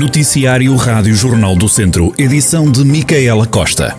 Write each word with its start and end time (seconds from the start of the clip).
Noticiário 0.00 0.74
Rádio 0.76 1.14
Jornal 1.14 1.54
do 1.54 1.68
Centro, 1.68 2.14
edição 2.16 2.72
de 2.72 2.82
Micaela 2.86 3.46
Costa. 3.46 3.94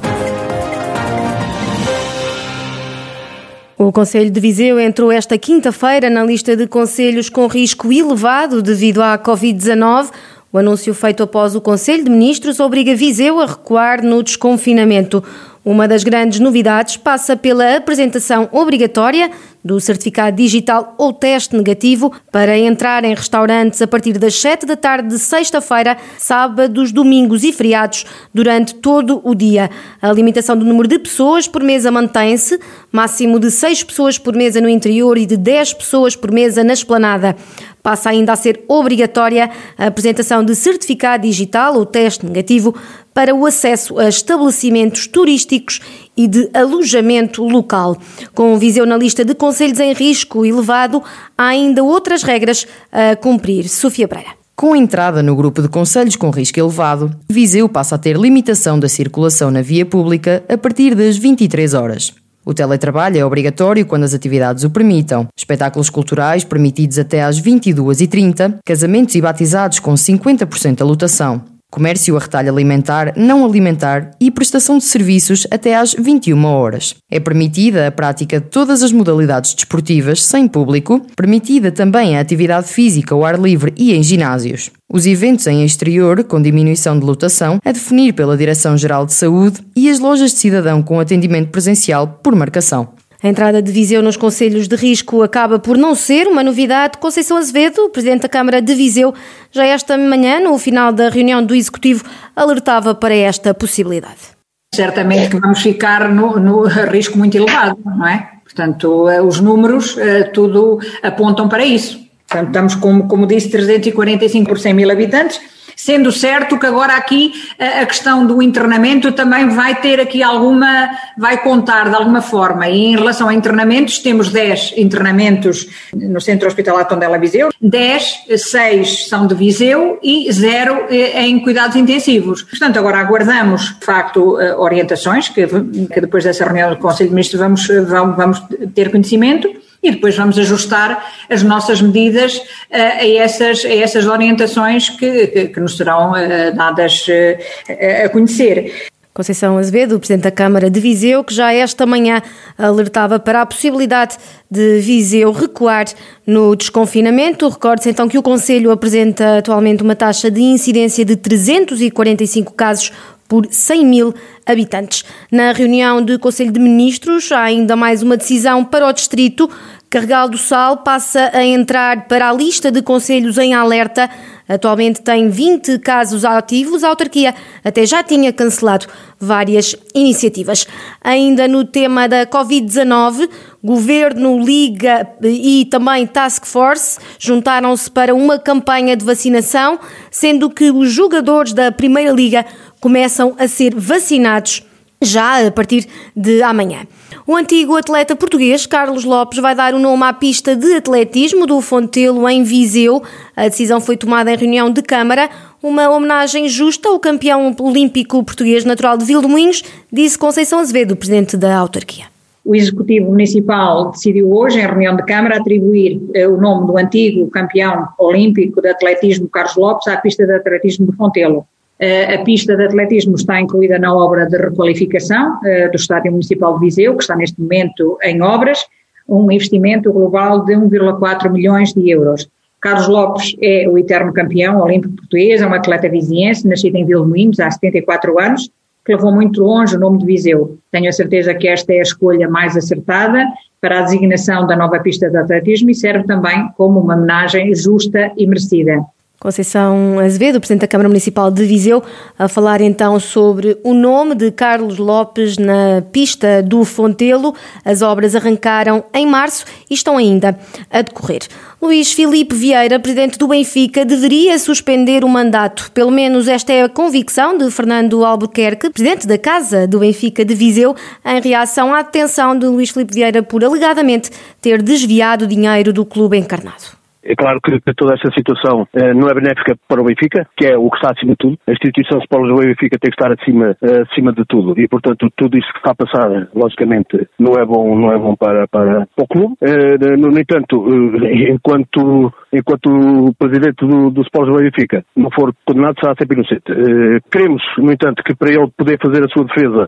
O 3.77 3.91
Conselho 3.91 4.31
de 4.31 4.39
Viseu 4.39 4.79
entrou 4.79 5.11
esta 5.11 5.37
quinta-feira 5.37 6.09
na 6.09 6.23
lista 6.23 6.57
de 6.57 6.65
conselhos 6.65 7.29
com 7.29 7.45
risco 7.45 7.93
elevado 7.93 8.63
devido 8.63 9.03
à 9.03 9.15
Covid-19. 9.15 10.09
O 10.51 10.57
anúncio 10.57 10.91
feito 10.95 11.21
após 11.21 11.55
o 11.55 11.61
Conselho 11.61 12.03
de 12.03 12.09
Ministros 12.09 12.59
obriga 12.59 12.95
Viseu 12.95 13.39
a 13.39 13.45
recuar 13.45 14.03
no 14.03 14.23
desconfinamento. 14.23 15.23
Uma 15.63 15.87
das 15.87 16.03
grandes 16.03 16.39
novidades 16.39 16.97
passa 16.97 17.37
pela 17.37 17.75
apresentação 17.75 18.49
obrigatória 18.51 19.29
do 19.63 19.79
certificado 19.79 20.37
digital 20.37 20.95
ou 20.97 21.13
teste 21.13 21.55
negativo 21.55 22.11
para 22.31 22.57
entrar 22.57 23.03
em 23.03 23.13
restaurantes 23.13 23.81
a 23.81 23.87
partir 23.87 24.13
das 24.13 24.35
7 24.35 24.65
da 24.65 24.75
tarde 24.75 25.09
de 25.09 25.19
sexta-feira, 25.19 25.97
sábados, 26.17 26.91
domingos 26.91 27.43
e 27.43 27.51
feriados 27.53 28.05
durante 28.33 28.75
todo 28.75 29.21
o 29.23 29.35
dia. 29.35 29.69
A 30.01 30.11
limitação 30.11 30.57
do 30.57 30.65
número 30.65 30.87
de 30.87 30.99
pessoas 30.99 31.47
por 31.47 31.63
mesa 31.63 31.91
mantém-se, 31.91 32.59
máximo 32.91 33.39
de 33.39 33.51
6 33.51 33.83
pessoas 33.83 34.17
por 34.17 34.35
mesa 34.35 34.59
no 34.59 34.69
interior 34.69 35.17
e 35.17 35.25
de 35.25 35.37
10 35.37 35.73
pessoas 35.73 36.15
por 36.15 36.31
mesa 36.31 36.63
na 36.63 36.73
esplanada. 36.73 37.35
Passa 37.83 38.09
ainda 38.09 38.33
a 38.33 38.35
ser 38.35 38.63
obrigatória 38.67 39.49
a 39.77 39.87
apresentação 39.87 40.43
de 40.43 40.55
certificado 40.55 41.23
digital 41.23 41.75
ou 41.75 41.85
teste 41.85 42.25
negativo 42.25 42.75
para 43.13 43.33
o 43.35 43.45
acesso 43.45 43.99
a 43.99 44.07
estabelecimentos 44.07 45.07
turísticos 45.07 45.81
e 46.15 46.27
de 46.27 46.49
alojamento 46.53 47.43
local. 47.43 47.97
Com 48.33 48.57
Viseu 48.57 48.85
na 48.85 48.97
lista 48.97 49.25
de 49.25 49.33
conselhos 49.33 49.79
em 49.79 49.93
risco 49.93 50.45
elevado, 50.45 51.03
há 51.37 51.47
ainda 51.47 51.83
outras 51.83 52.23
regras 52.23 52.67
a 52.91 53.15
cumprir. 53.15 53.67
Sofia 53.67 54.07
Breira. 54.07 54.41
Com 54.55 54.73
a 54.73 54.77
entrada 54.77 55.23
no 55.23 55.35
grupo 55.35 55.61
de 55.61 55.67
conselhos 55.67 56.15
com 56.15 56.29
risco 56.29 56.59
elevado, 56.59 57.09
Viseu 57.27 57.67
passa 57.67 57.95
a 57.95 57.97
ter 57.97 58.15
limitação 58.15 58.79
da 58.79 58.87
circulação 58.87 59.49
na 59.49 59.61
via 59.61 59.85
pública 59.85 60.43
a 60.47 60.55
partir 60.55 60.93
das 60.93 61.17
23 61.17 61.73
horas. 61.73 62.13
O 62.45 62.53
teletrabalho 62.53 63.17
é 63.17 63.25
obrigatório 63.25 63.85
quando 63.85 64.03
as 64.03 64.13
atividades 64.13 64.63
o 64.63 64.69
permitam. 64.69 65.27
Espetáculos 65.37 65.89
culturais 65.89 66.43
permitidos 66.43 66.97
até 66.97 67.23
às 67.23 67.39
22h30, 67.39 68.57
casamentos 68.65 69.15
e 69.15 69.21
batizados 69.21 69.79
com 69.79 69.93
50% 69.93 70.77
da 70.77 70.85
lotação 70.85 71.51
comércio 71.71 72.17
a 72.17 72.19
retalho 72.19 72.51
alimentar, 72.51 73.13
não 73.15 73.45
alimentar 73.45 74.11
e 74.19 74.29
prestação 74.29 74.77
de 74.77 74.83
serviços 74.83 75.47
até 75.49 75.75
às 75.75 75.93
21 75.93 76.45
horas. 76.45 76.95
É 77.09 77.19
permitida 77.19 77.87
a 77.87 77.91
prática 77.91 78.39
de 78.39 78.47
todas 78.47 78.83
as 78.83 78.91
modalidades 78.91 79.53
desportivas 79.53 80.23
sem 80.23 80.47
público, 80.47 81.01
permitida 81.15 81.71
também 81.71 82.17
a 82.17 82.19
atividade 82.19 82.67
física 82.67 83.15
ao 83.15 83.25
ar 83.25 83.39
livre 83.39 83.73
e 83.77 83.93
em 83.93 84.03
ginásios. 84.03 84.69
Os 84.93 85.07
eventos 85.07 85.47
em 85.47 85.63
exterior, 85.63 86.23
com 86.25 86.41
diminuição 86.41 86.99
de 86.99 87.05
lotação, 87.05 87.59
a 87.63 87.71
definir 87.71 88.13
pela 88.13 88.35
Direção-Geral 88.35 89.05
de 89.05 89.13
Saúde 89.13 89.61
e 89.73 89.89
as 89.89 89.99
lojas 89.99 90.31
de 90.31 90.37
cidadão 90.37 90.83
com 90.83 90.99
atendimento 90.99 91.49
presencial 91.49 92.19
por 92.21 92.35
marcação. 92.35 92.89
A 93.23 93.27
entrada 93.27 93.61
de 93.61 93.71
Viseu 93.71 94.01
nos 94.01 94.17
conselhos 94.17 94.67
de 94.67 94.75
risco 94.75 95.21
acaba 95.21 95.59
por 95.59 95.77
não 95.77 95.93
ser 95.93 96.27
uma 96.27 96.43
novidade. 96.43 96.97
Conceição 96.97 97.37
Azevedo, 97.37 97.87
Presidente 97.89 98.23
da 98.23 98.29
Câmara 98.29 98.59
de 98.59 98.73
Viseu, 98.73 99.13
já 99.51 99.63
esta 99.63 99.95
manhã, 99.95 100.39
no 100.39 100.57
final 100.57 100.91
da 100.91 101.07
reunião 101.07 101.45
do 101.45 101.53
Executivo, 101.53 102.03
alertava 102.35 102.95
para 102.95 103.13
esta 103.13 103.53
possibilidade. 103.53 104.31
Certamente 104.73 105.29
que 105.29 105.39
vamos 105.39 105.61
ficar 105.61 106.09
no, 106.09 106.39
no 106.39 106.63
risco 106.63 107.15
muito 107.15 107.37
elevado, 107.37 107.77
não 107.85 108.07
é? 108.07 108.27
Portanto, 108.43 109.07
eh, 109.07 109.21
os 109.21 109.39
números 109.39 109.97
eh, 109.99 110.23
tudo 110.23 110.79
apontam 111.03 111.47
para 111.47 111.63
isso. 111.63 111.99
Portanto, 112.27 112.47
estamos, 112.47 112.75
como, 112.75 113.07
como 113.07 113.27
disse, 113.27 113.49
345 113.49 114.47
por 114.47 114.57
100 114.57 114.73
mil 114.73 114.89
habitantes 114.89 115.39
Sendo 115.83 116.11
certo 116.11 116.59
que 116.59 116.67
agora 116.67 116.93
aqui 116.93 117.33
a 117.57 117.83
questão 117.87 118.23
do 118.27 118.39
internamento 118.39 119.11
também 119.13 119.49
vai 119.49 119.81
ter 119.81 119.99
aqui 119.99 120.21
alguma, 120.21 120.91
vai 121.17 121.41
contar 121.41 121.89
de 121.89 121.95
alguma 121.95 122.21
forma. 122.21 122.69
E 122.69 122.85
em 122.85 122.95
relação 122.95 123.27
a 123.27 123.33
internamentos, 123.33 123.97
temos 123.97 124.29
10 124.29 124.75
internamentos 124.77 125.65
no 125.91 126.21
Centro 126.21 126.47
Hospitalar 126.47 126.87
Tondela 126.87 127.17
Viseu, 127.17 127.49
10, 127.59 128.25
6 128.37 129.09
são 129.09 129.25
de 129.25 129.33
Viseu 129.33 129.97
e 130.03 130.31
0 130.31 130.85
eh, 130.91 131.23
em 131.23 131.39
cuidados 131.39 131.75
intensivos. 131.75 132.43
Portanto, 132.43 132.77
agora 132.77 132.99
aguardamos, 132.99 133.75
de 133.79 133.83
facto, 133.83 134.39
eh, 134.39 134.55
orientações 134.55 135.29
que, 135.29 135.47
que 135.47 135.99
depois 135.99 136.23
dessa 136.23 136.45
reunião 136.45 136.69
do 136.69 136.77
Conselho 136.77 137.09
de 137.09 137.15
Ministros 137.15 137.41
vamos, 137.41 137.67
vamos, 137.89 138.15
vamos 138.15 138.43
ter 138.75 138.91
conhecimento 138.91 139.49
e 139.83 139.91
depois 139.91 140.15
vamos 140.15 140.37
ajustar 140.37 141.11
as 141.29 141.43
nossas 141.43 141.81
medidas 141.81 142.37
uh, 142.37 142.43
a, 142.71 143.07
essas, 143.07 143.65
a 143.65 143.73
essas 143.73 144.05
orientações 144.05 144.89
que, 144.89 145.27
que, 145.27 145.47
que 145.47 145.59
nos 145.59 145.77
serão 145.77 146.11
uh, 146.11 146.55
dadas 146.55 147.07
uh, 147.07 148.05
a 148.05 148.09
conhecer. 148.09 148.89
Conceição 149.13 149.57
Azevedo, 149.57 149.99
Presidente 149.99 150.23
da 150.23 150.31
Câmara 150.31 150.69
de 150.69 150.79
Viseu, 150.79 151.21
que 151.21 151.33
já 151.33 151.51
esta 151.53 151.85
manhã 151.85 152.21
alertava 152.57 153.19
para 153.19 153.41
a 153.41 153.45
possibilidade 153.45 154.17
de 154.49 154.79
Viseu 154.79 155.33
recuar 155.33 155.85
no 156.25 156.55
desconfinamento. 156.55 157.49
Recorde-se 157.49 157.89
então 157.89 158.07
que 158.07 158.17
o 158.17 158.23
Conselho 158.23 158.71
apresenta 158.71 159.39
atualmente 159.39 159.83
uma 159.83 159.97
taxa 159.97 160.31
de 160.31 160.39
incidência 160.39 161.03
de 161.03 161.17
345 161.17 162.53
casos 162.53 162.93
por 163.31 163.47
100 163.49 163.85
mil 163.85 164.13
habitantes. 164.45 165.05
Na 165.31 165.53
reunião 165.53 166.03
do 166.03 166.19
Conselho 166.19 166.51
de 166.51 166.59
Ministros, 166.59 167.31
há 167.31 167.43
ainda 167.43 167.77
mais 167.77 168.03
uma 168.03 168.17
decisão 168.17 168.65
para 168.65 168.85
o 168.85 168.91
Distrito. 168.91 169.49
Carregal 169.89 170.27
do 170.27 170.37
Sal 170.37 170.77
passa 170.77 171.31
a 171.33 171.41
entrar 171.41 172.09
para 172.09 172.29
a 172.29 172.33
lista 172.33 172.69
de 172.69 172.81
conselhos 172.81 173.37
em 173.37 173.53
alerta. 173.53 174.09
Atualmente 174.49 175.01
tem 175.01 175.29
20 175.29 175.79
casos 175.79 176.25
ativos. 176.25 176.83
A 176.83 176.89
autarquia 176.89 177.33
até 177.63 177.85
já 177.85 178.03
tinha 178.03 178.33
cancelado 178.33 178.85
várias 179.17 179.75
iniciativas. 179.95 180.67
Ainda 181.01 181.47
no 181.47 181.63
tema 181.63 182.09
da 182.09 182.25
Covid-19, 182.25 183.29
Governo, 183.63 184.43
Liga 184.43 185.07
e 185.21 185.65
também 185.71 186.07
Task 186.07 186.45
Force 186.45 186.99
juntaram-se 187.19 187.89
para 187.91 188.15
uma 188.15 188.39
campanha 188.39 188.97
de 188.97 189.05
vacinação, 189.05 189.79
sendo 190.09 190.49
que 190.49 190.71
os 190.71 190.91
jogadores 190.91 191.53
da 191.53 191.71
Primeira 191.71 192.11
Liga 192.11 192.45
começam 192.81 193.35
a 193.37 193.47
ser 193.47 193.73
vacinados 193.75 194.65
já 195.01 195.47
a 195.47 195.51
partir 195.51 195.87
de 196.15 196.41
amanhã. 196.43 196.85
O 197.25 197.35
antigo 197.35 197.75
atleta 197.75 198.15
português 198.15 198.65
Carlos 198.65 199.03
Lopes 199.03 199.39
vai 199.39 199.55
dar 199.55 199.73
o 199.73 199.79
nome 199.79 200.03
à 200.03 200.13
pista 200.13 200.55
de 200.55 200.73
atletismo 200.73 201.47
do 201.47 201.59
Fontelo 201.61 202.27
em 202.27 202.43
Viseu. 202.43 203.01
A 203.35 203.47
decisão 203.47 203.81
foi 203.81 203.97
tomada 203.97 204.31
em 204.31 204.37
reunião 204.37 204.69
de 204.69 204.81
Câmara, 204.81 205.29
uma 205.61 205.89
homenagem 205.89 206.47
justa 206.49 206.89
ao 206.89 206.99
campeão 206.99 207.55
olímpico 207.59 208.23
português 208.23 208.65
natural 208.65 208.97
de 208.97 209.05
Vildomingos, 209.05 209.63
disse 209.91 210.17
Conceição 210.17 210.59
Azevedo, 210.59 210.95
presidente 210.95 211.37
da 211.37 211.57
autarquia. 211.57 212.05
O 212.43 212.55
Executivo 212.55 213.11
Municipal 213.11 213.91
decidiu 213.91 214.33
hoje, 214.33 214.59
em 214.59 214.65
reunião 214.65 214.95
de 214.95 215.03
Câmara, 215.03 215.37
atribuir 215.37 216.01
eh, 216.15 216.27
o 216.27 216.37
nome 216.37 216.65
do 216.65 216.75
antigo 216.75 217.29
campeão 217.29 217.87
olímpico 217.99 218.59
de 218.59 218.69
atletismo 218.69 219.29
Carlos 219.29 219.55
Lopes 219.55 219.87
à 219.87 219.97
pista 219.97 220.25
de 220.25 220.33
atletismo 220.33 220.87
do 220.87 220.93
Fontelo. 220.93 221.45
Eh, 221.83 222.13
a 222.13 222.23
pista 222.23 222.55
de 222.55 222.65
atletismo 222.65 223.15
está 223.15 223.41
incluída 223.41 223.79
na 223.79 223.91
obra 223.91 224.27
de 224.27 224.37
requalificação 224.37 225.39
eh, 225.43 225.67
do 225.67 225.75
Estádio 225.77 226.11
Municipal 226.11 226.53
de 226.53 226.65
Viseu, 226.65 226.95
que 226.95 227.01
está 227.01 227.15
neste 227.15 227.41
momento 227.41 227.97
em 228.03 228.21
obras, 228.21 228.63
um 229.09 229.31
investimento 229.31 229.91
global 229.91 230.45
de 230.45 230.53
1,4 230.53 231.31
milhões 231.31 231.73
de 231.73 231.89
euros. 231.89 232.29
Carlos 232.61 232.87
Lopes 232.87 233.35
é 233.41 233.67
o 233.67 233.79
eterno 233.79 234.13
campeão 234.13 234.61
olímpico 234.61 234.95
português, 234.95 235.41
é 235.41 235.47
um 235.47 235.55
atleta 235.55 235.89
viziense, 235.89 236.47
nascido 236.47 236.75
em 236.75 236.85
Vilmoinhos 236.85 237.39
há 237.39 237.49
74 237.49 238.19
anos, 238.19 238.51
que 238.85 238.93
levou 238.93 239.11
muito 239.11 239.41
longe 239.43 239.75
o 239.75 239.79
nome 239.79 239.97
de 239.97 240.05
Viseu. 240.05 240.59
Tenho 240.71 240.87
a 240.87 240.91
certeza 240.91 241.33
que 241.33 241.47
esta 241.47 241.73
é 241.73 241.79
a 241.79 241.81
escolha 241.81 242.29
mais 242.29 242.55
acertada 242.55 243.25
para 243.59 243.79
a 243.79 243.81
designação 243.81 244.45
da 244.45 244.55
nova 244.55 244.79
pista 244.79 245.09
de 245.09 245.17
atletismo 245.17 245.71
e 245.71 245.75
serve 245.75 246.05
também 246.05 246.47
como 246.55 246.79
uma 246.79 246.93
homenagem 246.93 247.55
justa 247.55 248.11
e 248.15 248.27
merecida. 248.27 248.85
Conceição 249.21 249.99
Azevedo, 249.99 250.39
Presidente 250.39 250.61
da 250.61 250.67
Câmara 250.67 250.89
Municipal 250.89 251.29
de 251.29 251.45
Viseu, 251.45 251.83
a 252.17 252.27
falar 252.27 252.59
então 252.59 252.99
sobre 252.99 253.55
o 253.63 253.71
nome 253.71 254.15
de 254.15 254.31
Carlos 254.31 254.79
Lopes 254.79 255.37
na 255.37 255.83
pista 255.91 256.41
do 256.41 256.65
Fontelo. 256.65 257.35
As 257.63 257.83
obras 257.83 258.15
arrancaram 258.15 258.83
em 258.91 259.05
março 259.05 259.45
e 259.69 259.75
estão 259.75 259.95
ainda 259.95 260.35
a 260.71 260.81
decorrer. 260.81 261.21
Luís 261.61 261.91
Filipe 261.93 262.33
Vieira, 262.33 262.79
Presidente 262.79 263.19
do 263.19 263.27
Benfica, 263.27 263.85
deveria 263.85 264.39
suspender 264.39 265.05
o 265.05 265.07
mandato. 265.07 265.69
Pelo 265.71 265.91
menos 265.91 266.27
esta 266.27 266.51
é 266.51 266.63
a 266.63 266.69
convicção 266.69 267.37
de 267.37 267.51
Fernando 267.51 268.03
Albuquerque, 268.03 268.71
Presidente 268.71 269.05
da 269.05 269.19
Casa 269.19 269.67
do 269.67 269.77
Benfica 269.77 270.25
de 270.25 270.33
Viseu, 270.33 270.75
em 271.05 271.21
reação 271.21 271.75
à 271.75 271.83
detenção 271.83 272.35
de 272.35 272.47
Luís 272.47 272.71
Filipe 272.71 272.95
Vieira 272.95 273.21
por 273.21 273.45
alegadamente 273.45 274.09
ter 274.41 274.63
desviado 274.63 275.27
dinheiro 275.27 275.71
do 275.71 275.85
clube 275.85 276.17
encarnado. 276.17 276.80
É 277.03 277.15
claro 277.15 277.39
que, 277.41 277.59
toda 277.73 277.95
esta 277.95 278.11
situação 278.13 278.67
eh, 278.73 278.93
não 278.93 279.07
é 279.07 279.13
benéfica 279.13 279.57
para 279.67 279.81
o 279.81 279.85
Benfica, 279.85 280.27
que 280.37 280.45
é 280.45 280.57
o 280.57 280.69
que 280.69 280.77
está 280.77 280.91
acima 280.91 281.11
de 281.11 281.17
tudo. 281.17 281.37
A 281.47 281.51
instituição 281.51 281.99
Sport 281.99 282.23
Lisboa 282.23 282.43
e 282.43 282.47
Benfica 282.47 282.77
tem 282.79 282.91
que 282.91 283.01
estar 283.01 283.11
acima, 283.11 283.55
eh, 283.61 283.81
acima 283.89 284.13
de 284.13 284.23
tudo. 284.25 284.59
E, 284.59 284.67
portanto, 284.67 285.07
tudo 285.15 285.37
isso 285.37 285.51
que 285.51 285.59
está 285.59 285.71
a 285.71 285.75
passar, 285.75 286.29
logicamente, 286.35 287.07
não 287.19 287.33
é 287.33 287.45
bom, 287.45 287.77
não 287.77 287.91
é 287.91 287.97
bom 287.97 288.15
para, 288.15 288.47
para, 288.47 288.87
o 288.97 289.07
clube. 289.07 289.35
Eh, 289.41 289.77
no, 289.97 290.11
no 290.11 290.19
entanto, 290.19 290.65
eh, 291.03 291.31
enquanto, 291.31 292.13
enquanto 292.31 292.67
o 292.67 293.13
presidente 293.15 293.65
do, 293.65 293.89
do 293.89 294.01
Sport 294.01 294.27
Lisboa 294.27 294.43
Benfica 294.43 294.85
não 294.95 295.09
for 295.11 295.33
condenado, 295.45 295.79
será 295.79 295.95
sempre 295.97 296.17
inocente. 296.17 296.51
Eh, 296.51 296.99
queremos, 297.11 297.41
no 297.57 297.71
entanto, 297.71 298.03
que 298.03 298.15
para 298.15 298.29
ele 298.29 298.51
poder 298.57 298.77
fazer 298.81 299.03
a 299.03 299.09
sua 299.09 299.25
defesa 299.25 299.67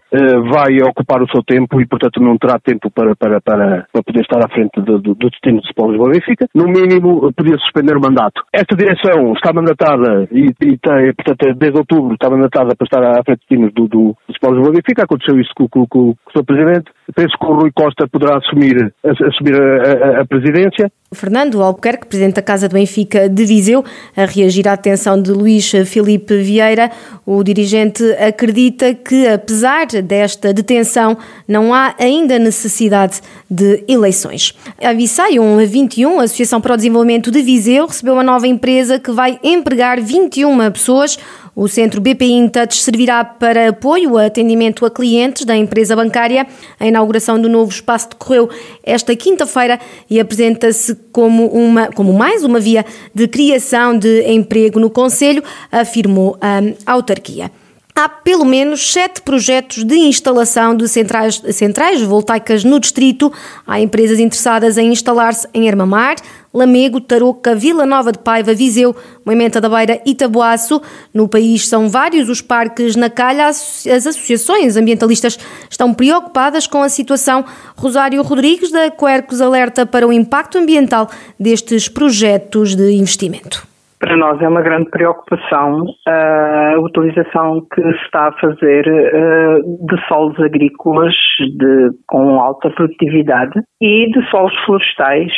vai 0.52 0.78
ocupar 0.84 1.22
o 1.22 1.30
seu 1.30 1.44
tempo 1.44 1.82
e, 1.82 1.88
portanto, 1.88 2.22
não 2.22 2.38
terá 2.38 2.60
tempo 2.60 2.90
para, 2.92 3.16
para, 3.16 3.42
para, 3.42 3.88
para 3.92 4.04
poder 4.04 4.22
estar 4.22 4.44
à 4.44 4.50
frente 4.50 4.80
do, 4.82 5.00
do, 5.00 5.16
do 5.16 5.30
destino 5.30 5.62
do 5.62 5.68
Sport 5.68 5.92
Lisboa 5.92 6.10
e 6.10 6.20
Benfica. 6.20 6.48
No 6.54 6.66
mínimo, 6.66 7.23
podia 7.32 7.58
suspender 7.58 7.96
o 7.96 8.02
mandato. 8.02 8.42
Esta 8.52 8.76
direção 8.76 9.34
está 9.34 9.54
mandatada 9.54 10.28
e, 10.32 10.50
e 10.62 10.78
tem, 10.78 11.14
portanto, 11.14 11.56
desde 11.58 11.78
outubro 11.78 12.14
está 12.14 12.30
mandatada 12.30 12.76
para 12.76 12.86
estar 12.86 13.04
à 13.04 13.24
frente 13.24 13.42
de 13.50 13.58
do, 13.70 13.88
do, 13.88 13.88
do 13.88 14.16
Sport 14.30 14.56
Lisboa 14.56 14.74
Benfica. 14.74 15.04
Aconteceu 15.04 15.40
isso 15.40 15.52
com, 15.56 15.68
com, 15.68 15.88
com, 15.88 16.14
com 16.14 16.30
o 16.30 16.32
seu 16.34 16.44
presidente. 16.44 16.92
Penso 17.16 17.38
que 17.38 17.46
o 17.46 17.54
Rui 17.54 17.72
Costa 17.76 18.08
poderá 18.08 18.38
assumir, 18.38 18.94
assumir 19.04 19.56
a, 19.62 20.20
a, 20.20 20.22
a 20.22 20.26
presidência. 20.26 20.92
Fernando 21.14 21.62
Albuquerque, 21.62 22.08
presidente 22.08 22.36
da 22.36 22.42
Casa 22.42 22.68
do 22.68 22.74
Benfica 22.74 23.28
de 23.30 23.46
Viseu, 23.46 23.84
a 24.16 24.26
reagir 24.26 24.68
à 24.68 24.76
detenção 24.76 25.22
de 25.22 25.32
Luís 25.32 25.72
Filipe 25.86 26.38
Vieira. 26.38 26.92
O 27.26 27.44
dirigente 27.44 28.04
acredita 28.14 28.94
que, 28.94 29.28
apesar 29.28 29.88
desta 29.88 30.54
detenção, 30.54 31.18
não 31.48 31.74
há 31.74 31.96
ainda 32.00 32.38
necessidade 32.38 33.22
de 33.50 33.84
eleições. 33.88 34.54
A 34.82 34.94
Visaion 34.94 35.58
21, 35.66 36.20
a 36.20 36.24
Associação 36.24 36.60
para 36.60 36.74
o 36.74 36.78
Desenvolvimento 36.78 37.32
de 37.32 37.42
Viseu, 37.42 37.88
recebeu 37.88 38.14
uma 38.14 38.24
nova 38.24 38.48
empresa 38.48 39.00
que 39.00 39.12
vai 39.12 39.40
empregar 39.44 40.02
21 40.02 40.72
pessoas. 40.72 41.18
O 41.56 41.68
centro 41.68 42.02
BPI 42.02 42.32
InTouch 42.32 42.82
servirá 42.82 43.24
para 43.24 43.70
apoio 43.70 44.18
a 44.18 44.26
atendimento 44.26 44.86
a 44.88 44.92
clientes 44.92 45.46
da 45.46 45.56
empresa 45.56 45.96
bancária. 45.96 46.48
A 46.80 46.88
inauguração 46.88 47.40
do 47.40 47.48
novo 47.48 47.72
espaço 47.72 48.10
decorreu 48.10 48.50
esta 48.84 49.16
quinta-feira 49.16 49.80
e 50.10 50.20
apresenta-se 50.20 50.96
como, 51.12 51.46
uma, 51.48 51.90
como 51.90 52.12
mais 52.12 52.44
uma 52.44 52.60
via 52.60 52.84
de 53.14 53.28
criação 53.28 53.96
de 53.96 54.24
emprego 54.32 54.80
no 54.80 54.90
Conselho, 54.90 55.44
afirmou 55.72 56.36
a 56.42 56.60
autarquia. 56.92 57.52
Há 57.96 58.10
pelo 58.10 58.44
menos 58.44 58.92
sete 58.92 59.22
projetos 59.22 59.84
de 59.84 59.96
instalação 59.96 60.76
de 60.76 60.88
centrais, 60.88 61.44
centrais 61.52 62.02
voltaicas 62.02 62.64
no 62.64 62.80
distrito. 62.80 63.32
Há 63.68 63.80
empresas 63.80 64.18
interessadas 64.20 64.80
em 64.80 64.92
instalar-se 64.92 65.48
em 65.54 65.70
Armamar, 65.70 66.16
Lamego, 66.52 67.00
Tarouca, 67.00 67.54
Vila 67.54 67.86
Nova 67.86 68.12
de 68.12 68.18
Paiva, 68.18 68.52
Viseu, 68.52 68.96
Moimenta 69.24 69.62
da 69.62 69.70
Beira 69.70 70.02
e 70.08 70.16
Taboaço. 70.16 70.82
No 71.14 71.28
país 71.28 71.68
são 71.68 71.88
vários 71.88 72.30
os 72.30 72.42
parques 72.42 72.96
na 72.96 73.12
calha. 73.12 73.50
As 73.50 73.86
associações 73.86 74.76
ambientalistas 74.76 75.38
estão 75.70 75.94
preocupadas 75.94 76.66
com 76.66 76.82
a 76.82 76.90
situação. 76.90 77.46
Rosário 77.76 78.24
Rodrigues 78.24 78.72
da 78.72 78.90
Quercos 78.90 79.40
alerta 79.40 79.86
para 79.86 80.08
o 80.08 80.12
impacto 80.12 80.58
ambiental 80.58 81.08
destes 81.40 81.88
projetos 81.88 82.74
de 82.74 82.92
investimento. 82.94 83.73
Para 84.04 84.18
nós 84.18 84.42
é 84.42 84.50
uma 84.50 84.62
grande 84.62 84.90
preocupação 84.90 85.86
a 86.06 86.76
utilização 86.78 87.66
que 87.74 87.82
se 87.82 88.04
está 88.04 88.28
a 88.28 88.32
fazer 88.34 88.84
de 88.84 90.08
solos 90.10 90.38
agrícolas 90.42 91.16
de, 91.40 91.90
com 92.06 92.38
alta 92.38 92.70
produtividade 92.72 93.62
e 93.82 94.12
de 94.12 94.30
solos 94.30 94.54
florestais 94.66 95.32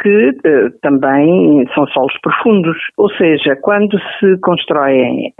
que 0.00 0.36
também 0.82 1.66
são 1.74 1.84
solos 1.88 2.14
profundos. 2.22 2.76
Ou 2.96 3.10
seja, 3.10 3.56
quando 3.60 3.98
se 4.20 4.38
constroem 4.40 5.32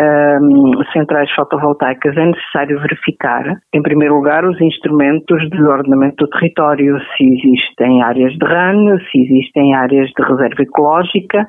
centrais 0.92 1.30
fotovoltaicas 1.36 2.16
é 2.16 2.26
necessário 2.26 2.80
verificar, 2.80 3.44
em 3.72 3.82
primeiro 3.82 4.16
lugar, 4.16 4.44
os 4.44 4.60
instrumentos 4.60 5.40
de 5.50 5.62
ordenamento 5.62 6.24
do 6.24 6.30
território, 6.30 6.98
se 7.16 7.24
existem 7.24 8.02
áreas 8.02 8.32
de 8.32 8.44
RAN, 8.44 8.98
se 9.08 9.22
existem 9.22 9.72
áreas 9.76 10.10
de 10.10 10.24
reserva 10.24 10.62
ecológica, 10.62 11.46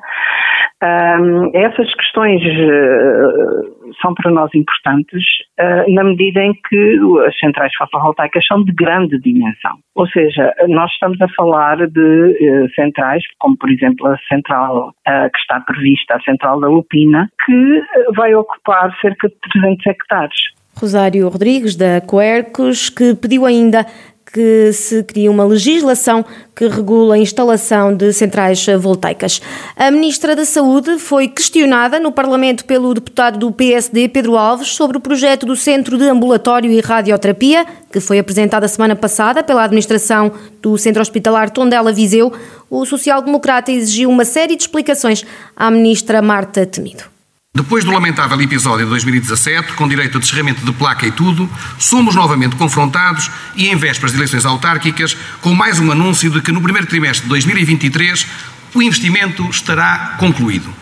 essas 1.54 1.92
questões 1.94 2.40
uh, 2.40 3.92
são 4.00 4.14
para 4.14 4.30
nós 4.30 4.50
importantes 4.54 5.24
uh, 5.58 5.92
na 5.92 6.04
medida 6.04 6.40
em 6.40 6.52
que 6.52 6.98
as 7.26 7.38
centrais 7.38 7.74
fotovoltaicas 7.74 8.46
são 8.46 8.62
de 8.62 8.72
grande 8.72 9.18
dimensão. 9.20 9.78
Ou 9.96 10.06
seja, 10.08 10.54
nós 10.68 10.90
estamos 10.92 11.20
a 11.20 11.28
falar 11.30 11.84
de 11.88 12.00
uh, 12.00 12.70
centrais, 12.74 13.22
como 13.40 13.56
por 13.58 13.70
exemplo 13.70 14.06
a 14.06 14.16
central 14.28 14.92
que 15.04 15.38
está 15.38 15.60
prevista, 15.60 16.14
a 16.14 16.20
central 16.20 16.60
da 16.60 16.68
Lupina, 16.68 17.28
que 17.44 17.82
vai 18.14 18.34
ocupar 18.34 18.94
cerca 19.00 19.28
de 19.28 19.34
300 19.52 19.86
hectares. 19.86 20.38
Rosário 20.78 21.28
Rodrigues, 21.28 21.74
da 21.76 22.00
Coercos, 22.00 22.88
que 22.88 23.14
pediu 23.14 23.44
ainda 23.46 23.84
que 24.32 24.72
se 24.72 25.02
cria 25.02 25.30
uma 25.30 25.44
legislação 25.44 26.24
que 26.54 26.66
regula 26.66 27.14
a 27.14 27.18
instalação 27.18 27.94
de 27.94 28.12
centrais 28.12 28.64
voltaicas. 28.78 29.40
A 29.76 29.90
Ministra 29.90 30.34
da 30.34 30.44
Saúde 30.44 30.98
foi 30.98 31.28
questionada 31.28 32.00
no 32.00 32.12
Parlamento 32.12 32.64
pelo 32.64 32.92
deputado 32.92 33.38
do 33.38 33.52
PSD, 33.52 34.08
Pedro 34.08 34.36
Alves, 34.36 34.68
sobre 34.68 34.96
o 34.96 35.00
projeto 35.00 35.46
do 35.46 35.56
Centro 35.56 35.96
de 35.96 36.04
Ambulatório 36.04 36.70
e 36.70 36.80
Radioterapia, 36.80 37.64
que 37.92 38.00
foi 38.00 38.18
apresentado 38.18 38.64
a 38.64 38.68
semana 38.68 38.96
passada 38.96 39.42
pela 39.42 39.64
administração 39.64 40.32
do 40.60 40.76
Centro 40.76 41.02
Hospitalar 41.02 41.50
Tondela 41.50 41.92
Viseu. 41.92 42.32
O 42.70 42.84
social-democrata 42.84 43.72
exigiu 43.72 44.10
uma 44.10 44.24
série 44.24 44.56
de 44.56 44.62
explicações 44.62 45.24
à 45.56 45.70
Ministra 45.70 46.20
Marta 46.20 46.66
Temido. 46.66 47.17
Depois 47.54 47.82
do 47.82 47.90
lamentável 47.90 48.40
episódio 48.40 48.84
de 48.84 48.90
2017, 48.90 49.72
com 49.72 49.88
direito 49.88 50.16
a 50.16 50.20
descerramento 50.20 50.64
de 50.64 50.72
placa 50.72 51.06
e 51.06 51.10
tudo, 51.10 51.50
somos 51.76 52.14
novamente 52.14 52.54
confrontados 52.54 53.30
e 53.56 53.68
em 53.68 53.74
vésperas 53.74 54.12
de 54.12 54.18
eleições 54.18 54.46
autárquicas, 54.46 55.16
com 55.40 55.52
mais 55.54 55.80
um 55.80 55.90
anúncio 55.90 56.30
de 56.30 56.40
que 56.40 56.52
no 56.52 56.60
primeiro 56.60 56.86
trimestre 56.86 57.24
de 57.24 57.28
2023 57.30 58.26
o 58.74 58.82
investimento 58.82 59.42
estará 59.50 60.14
concluído. 60.18 60.72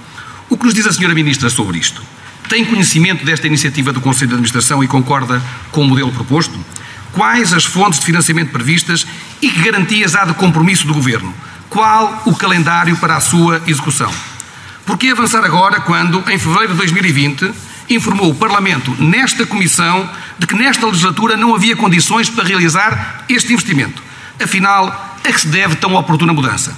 O 0.51 0.59
que 0.59 0.65
nos 0.65 0.75
diz 0.75 0.87
a 0.87 0.91
Sra. 0.91 1.15
Ministra 1.15 1.49
sobre 1.49 1.79
isto? 1.79 2.03
Tem 2.49 2.65
conhecimento 2.65 3.25
desta 3.25 3.47
iniciativa 3.47 3.93
do 3.93 4.01
Conselho 4.01 4.29
de 4.29 4.35
Administração 4.35 4.85
e 4.85 4.87
concorda 4.87 5.43
com 5.71 5.83
o 5.83 5.89
modelo 5.89 6.13
proposto? 6.13 6.59
Quais 7.13 7.53
as 7.53 7.65
fontes 7.65 8.01
de 8.01 8.07
financiamento 8.07 8.51
previstas 8.51 9.07
e 9.41 9.49
que 9.49 9.63
garantias 9.63 10.15
há 10.15 10.27
de 10.27 10.35
compromisso 10.35 10.87
do 10.87 10.93
Governo? 10.93 11.33
Qual 11.71 12.23
o 12.27 12.37
calendário 12.37 12.97
para 12.99 13.17
a 13.17 13.21
sua 13.21 13.63
execução? 13.67 14.13
Por 14.87 14.97
que 14.97 15.11
avançar 15.11 15.45
agora 15.45 15.81
quando, 15.81 16.23
em 16.31 16.39
fevereiro 16.39 16.73
de 16.73 16.79
2020, 16.79 17.53
informou 17.91 18.31
o 18.31 18.35
Parlamento, 18.37 18.95
nesta 19.03 19.45
Comissão, 19.45 20.09
de 20.39 20.47
que 20.47 20.55
nesta 20.55 20.87
legislatura 20.87 21.37
não 21.37 21.57
havia 21.57 21.75
condições 21.75 22.31
para 22.31 22.45
realizar 22.45 23.25
este 23.29 23.53
investimento? 23.53 24.01
Afinal, 24.41 24.87
a 25.25 25.33
que 25.33 25.41
se 25.41 25.49
deve 25.49 25.75
tão 25.75 25.97
oportuna 25.97 26.33
mudança? 26.33 26.77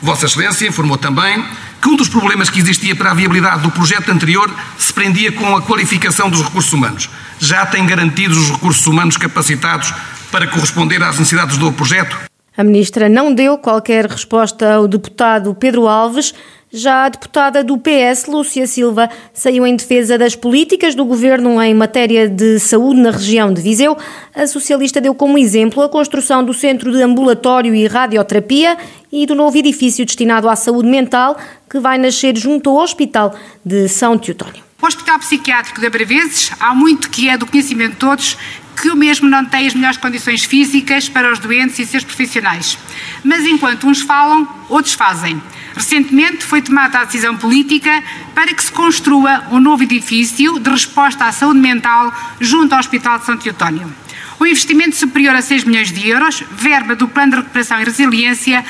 Vossa 0.00 0.26
Excelência 0.26 0.68
informou 0.68 0.96
também 0.96 1.44
que 1.82 1.88
um 1.88 1.96
dos 1.96 2.08
problemas 2.08 2.48
que 2.48 2.60
existia 2.60 2.94
para 2.94 3.10
a 3.10 3.14
viabilidade 3.14 3.62
do 3.62 3.70
projeto 3.72 4.10
anterior 4.12 4.48
se 4.78 4.92
prendia 4.92 5.32
com 5.32 5.56
a 5.56 5.62
qualificação 5.62 6.30
dos 6.30 6.42
recursos 6.42 6.72
humanos. 6.72 7.10
Já 7.40 7.66
tem 7.66 7.84
garantidos 7.84 8.38
os 8.38 8.50
recursos 8.50 8.86
humanos 8.86 9.16
capacitados 9.16 9.92
para 10.30 10.46
corresponder 10.46 11.02
às 11.02 11.18
necessidades 11.18 11.56
do 11.56 11.72
projeto? 11.72 12.29
A 12.60 12.62
ministra 12.62 13.08
não 13.08 13.32
deu 13.32 13.56
qualquer 13.56 14.04
resposta 14.04 14.74
ao 14.74 14.86
deputado 14.86 15.56
Pedro 15.58 15.88
Alves. 15.88 16.34
Já 16.70 17.06
a 17.06 17.08
deputada 17.08 17.64
do 17.64 17.78
PS, 17.78 18.26
Lúcia 18.26 18.66
Silva, 18.66 19.08
saiu 19.32 19.66
em 19.66 19.74
defesa 19.74 20.18
das 20.18 20.36
políticas 20.36 20.94
do 20.94 21.06
governo 21.06 21.58
em 21.62 21.72
matéria 21.72 22.28
de 22.28 22.58
saúde 22.58 23.00
na 23.00 23.12
região 23.12 23.50
de 23.50 23.62
Viseu. 23.62 23.96
A 24.34 24.46
socialista 24.46 25.00
deu 25.00 25.14
como 25.14 25.38
exemplo 25.38 25.82
a 25.82 25.88
construção 25.88 26.44
do 26.44 26.52
centro 26.52 26.92
de 26.92 27.00
ambulatório 27.00 27.74
e 27.74 27.86
radioterapia 27.86 28.76
e 29.10 29.24
do 29.24 29.34
novo 29.34 29.56
edifício 29.56 30.04
destinado 30.04 30.46
à 30.46 30.54
saúde 30.54 30.86
mental 30.86 31.38
que 31.66 31.80
vai 31.80 31.96
nascer 31.96 32.36
junto 32.36 32.68
ao 32.68 32.76
Hospital 32.76 33.34
de 33.64 33.88
São 33.88 34.18
Teotónio. 34.18 34.69
O 34.82 34.86
Hospital 34.86 35.18
Psiquiátrico 35.18 35.78
de 35.78 35.86
Abraveses, 35.86 36.50
há 36.58 36.74
muito 36.74 37.10
que 37.10 37.28
é 37.28 37.36
do 37.36 37.46
conhecimento 37.46 37.92
de 37.92 37.98
todos 37.98 38.38
que 38.80 38.88
o 38.88 38.96
mesmo 38.96 39.28
não 39.28 39.44
tem 39.44 39.66
as 39.66 39.74
melhores 39.74 39.98
condições 39.98 40.42
físicas 40.44 41.06
para 41.06 41.30
os 41.30 41.38
doentes 41.38 41.78
e 41.78 41.84
seus 41.84 42.02
profissionais. 42.02 42.78
Mas 43.22 43.44
enquanto 43.44 43.86
uns 43.86 44.00
falam, 44.00 44.48
outros 44.70 44.94
fazem. 44.94 45.40
Recentemente 45.74 46.44
foi 46.44 46.62
tomada 46.62 47.00
a 47.00 47.04
decisão 47.04 47.36
política 47.36 48.02
para 48.34 48.54
que 48.54 48.62
se 48.62 48.72
construa 48.72 49.44
um 49.50 49.60
novo 49.60 49.82
edifício 49.82 50.58
de 50.58 50.70
resposta 50.70 51.26
à 51.26 51.32
saúde 51.32 51.60
mental 51.60 52.12
junto 52.40 52.72
ao 52.72 52.80
Hospital 52.80 53.18
de 53.18 53.26
São 53.26 53.36
Teotónio. 53.36 53.92
O 54.38 54.46
investimento 54.46 54.96
superior 54.96 55.34
a 55.34 55.42
6 55.42 55.64
milhões 55.64 55.92
de 55.92 56.08
euros, 56.08 56.42
verba 56.52 56.96
do 56.96 57.06
Plano 57.06 57.32
de 57.32 57.36
Recuperação 57.36 57.78
e 57.80 57.84
Resiliência 57.84 58.64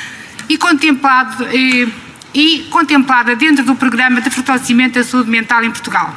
e 0.49 0.57
contemplado, 0.57 1.47
e, 1.55 1.87
e 2.33 2.67
contemplada 2.69 3.35
dentro 3.35 3.63
do 3.63 3.75
Programa 3.75 4.21
de 4.21 4.29
Fortalecimento 4.29 4.99
da 4.99 5.03
Saúde 5.03 5.29
Mental 5.29 5.63
em 5.63 5.71
Portugal. 5.71 6.15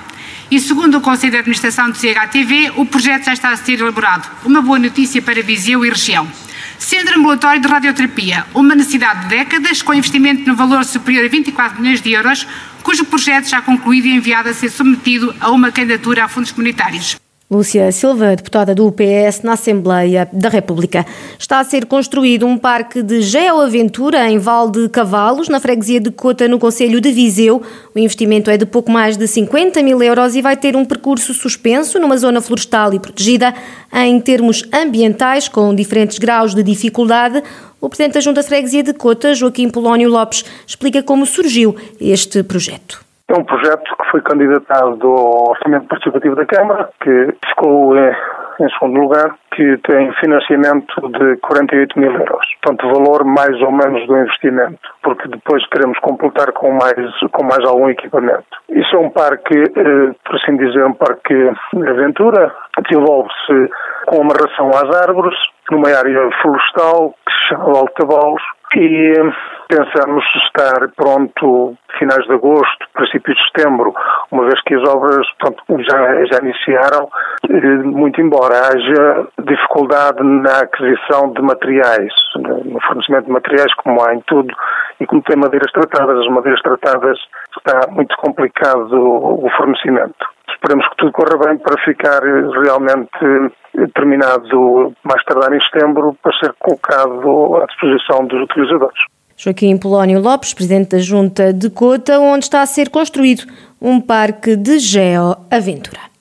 E 0.50 0.60
segundo 0.60 0.98
o 0.98 1.00
Conselho 1.00 1.32
de 1.32 1.38
Administração 1.38 1.90
do 1.90 1.96
CHTV, 1.96 2.72
o 2.76 2.86
projeto 2.86 3.24
já 3.24 3.32
está 3.32 3.50
a 3.50 3.56
ser 3.56 3.80
elaborado. 3.80 4.28
Uma 4.44 4.60
boa 4.60 4.78
notícia 4.78 5.20
para 5.22 5.42
Viseu 5.42 5.84
e 5.84 5.88
região. 5.88 6.30
Centro 6.78 7.18
Ambulatório 7.18 7.62
de 7.62 7.68
Radioterapia, 7.68 8.44
uma 8.52 8.74
necessidade 8.74 9.22
de 9.22 9.28
décadas, 9.28 9.80
com 9.80 9.94
investimento 9.94 10.46
no 10.46 10.54
valor 10.54 10.84
superior 10.84 11.24
a 11.24 11.28
24 11.28 11.80
milhões 11.80 12.02
de 12.02 12.12
euros, 12.12 12.46
cujo 12.82 13.04
projeto 13.04 13.48
já 13.48 13.62
concluído 13.62 14.06
e 14.06 14.14
enviado 14.14 14.48
a 14.48 14.54
ser 14.54 14.70
submetido 14.70 15.34
a 15.40 15.50
uma 15.50 15.72
candidatura 15.72 16.24
a 16.24 16.28
fundos 16.28 16.52
comunitários. 16.52 17.16
Lúcia 17.54 17.92
Silva, 17.92 18.34
deputada 18.34 18.74
do 18.74 18.90
PS 18.90 19.42
na 19.44 19.52
Assembleia 19.52 20.28
da 20.32 20.48
República. 20.48 21.06
Está 21.38 21.60
a 21.60 21.64
ser 21.64 21.86
construído 21.86 22.44
um 22.44 22.58
parque 22.58 23.00
de 23.00 23.22
geoaventura 23.22 24.28
em 24.28 24.38
Val 24.38 24.68
de 24.68 24.88
Cavalos, 24.88 25.48
na 25.48 25.60
freguesia 25.60 26.00
de 26.00 26.10
Cota, 26.10 26.48
no 26.48 26.58
Conselho 26.58 27.00
de 27.00 27.12
Viseu. 27.12 27.62
O 27.94 27.98
investimento 27.98 28.50
é 28.50 28.56
de 28.56 28.66
pouco 28.66 28.90
mais 28.90 29.16
de 29.16 29.28
50 29.28 29.80
mil 29.84 30.02
euros 30.02 30.34
e 30.34 30.42
vai 30.42 30.56
ter 30.56 30.74
um 30.74 30.84
percurso 30.84 31.32
suspenso 31.32 32.00
numa 32.00 32.16
zona 32.16 32.40
florestal 32.40 32.92
e 32.92 32.98
protegida 32.98 33.54
em 33.92 34.20
termos 34.20 34.64
ambientais, 34.72 35.46
com 35.46 35.72
diferentes 35.72 36.18
graus 36.18 36.56
de 36.56 36.62
dificuldade. 36.64 37.40
O 37.80 37.88
Presidente 37.88 38.14
da 38.14 38.20
Junta 38.20 38.40
de 38.40 38.48
Freguesia 38.48 38.82
de 38.82 38.94
Cota, 38.94 39.32
Joaquim 39.32 39.70
Polónio 39.70 40.08
Lopes, 40.08 40.44
explica 40.66 41.04
como 41.04 41.24
surgiu 41.24 41.76
este 42.00 42.42
projeto. 42.42 43.03
É 43.26 43.40
um 43.40 43.44
projeto 43.44 43.96
que 43.96 44.10
foi 44.10 44.20
candidatado 44.20 45.08
ao 45.08 45.48
Orçamento 45.48 45.88
Participativo 45.88 46.36
da 46.36 46.44
Câmara, 46.44 46.90
que 47.00 47.34
ficou 47.48 47.96
em, 47.96 48.68
segundo 48.78 49.00
lugar, 49.00 49.34
que 49.50 49.78
tem 49.78 50.12
financiamento 50.20 50.94
de 51.08 51.36
48 51.38 51.98
mil 51.98 52.12
euros. 52.12 52.46
Portanto, 52.62 52.86
valor 52.86 53.24
mais 53.24 53.58
ou 53.62 53.72
menos 53.72 54.06
do 54.06 54.18
investimento, 54.18 54.78
porque 55.02 55.26
depois 55.28 55.66
queremos 55.68 55.98
completar 56.00 56.52
com 56.52 56.72
mais, 56.72 57.18
com 57.32 57.44
mais 57.44 57.64
algum 57.66 57.88
equipamento. 57.88 58.44
Isso 58.68 58.94
é 58.94 58.98
um 58.98 59.08
parque, 59.08 59.56
eh, 59.56 60.14
por 60.22 60.36
assim 60.36 60.56
dizer, 60.58 60.84
um 60.84 60.92
parque 60.92 61.34
de 61.72 61.88
aventura, 61.88 62.54
desenvolve-se 62.86 63.70
com 64.04 64.20
amarração 64.20 64.68
às 64.68 64.94
árvores, 65.00 65.34
numa 65.70 65.88
área 65.88 66.30
florestal 66.42 67.14
que 67.26 67.32
se 67.32 67.48
chama 67.48 67.78
Altavalos, 67.78 68.42
e 68.76 69.12
eh, 69.16 69.32
pensamos 69.68 70.24
estar 70.46 70.88
pronto 70.96 71.76
finais 71.98 72.26
de 72.26 72.32
agosto, 72.32 72.86
princípios 72.92 73.36
de 73.36 73.44
setembro, 73.44 73.94
uma 74.30 74.44
vez 74.44 74.60
que 74.62 74.74
as 74.74 74.88
obras 74.88 75.26
pronto, 75.38 75.62
já, 75.82 76.24
já 76.26 76.38
iniciaram, 76.42 77.08
eh, 77.48 77.82
muito 77.84 78.20
embora 78.20 78.54
haja 78.68 79.26
dificuldade 79.44 80.22
na 80.22 80.60
aquisição 80.60 81.32
de 81.32 81.42
materiais, 81.42 82.12
no 82.36 82.80
fornecimento 82.80 83.26
de 83.26 83.32
materiais, 83.32 83.72
como 83.74 84.04
há 84.04 84.14
em 84.14 84.20
tudo, 84.26 84.54
e 85.00 85.06
como 85.06 85.22
tem 85.22 85.36
madeiras 85.36 85.70
tratadas, 85.72 86.18
as 86.18 86.28
madeiras 86.28 86.60
tratadas 86.62 87.18
está 87.56 87.90
muito 87.90 88.16
complicado 88.16 88.92
o 88.92 89.48
fornecimento. 89.56 90.26
Esperemos 90.48 90.88
que 90.88 90.96
tudo 90.96 91.12
corra 91.12 91.38
bem 91.46 91.58
para 91.58 91.80
ficar 91.84 92.22
realmente 92.22 93.52
terminado 93.94 94.94
mais 95.02 95.22
tardar 95.24 95.52
em 95.52 95.60
setembro 95.62 96.16
para 96.22 96.32
ser 96.38 96.54
colocado 96.58 97.56
à 97.62 97.66
disposição 97.66 98.26
dos 98.26 98.42
utilizadores. 98.42 99.13
Joaquim 99.36 99.76
Polónio 99.76 100.20
Lopes, 100.20 100.54
presidente 100.54 100.96
da 100.96 101.02
Junta 101.02 101.52
de 101.52 101.68
Cota, 101.70 102.18
onde 102.18 102.44
está 102.44 102.62
a 102.62 102.66
ser 102.66 102.90
construído 102.90 103.44
um 103.80 104.00
parque 104.00 104.56
de 104.56 104.78
geoaventura. 104.78 106.13